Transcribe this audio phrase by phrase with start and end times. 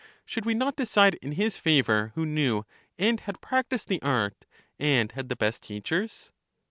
[0.25, 2.65] Should we not decide in his favor who knew
[2.97, 4.45] and had practised the art,
[4.79, 6.31] and had the best teachers